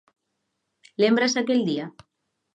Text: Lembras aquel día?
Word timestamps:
Lembras 1.01 1.33
aquel 1.35 1.61
día? 1.69 1.85